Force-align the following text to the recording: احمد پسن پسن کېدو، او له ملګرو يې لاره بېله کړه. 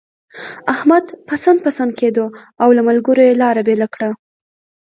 احمد 0.73 1.05
پسن 1.27 1.55
پسن 1.65 1.89
کېدو، 1.99 2.25
او 2.61 2.69
له 2.77 2.81
ملګرو 2.89 3.21
يې 3.27 3.33
لاره 3.41 3.61
بېله 3.67 3.87
کړه. 3.93 4.09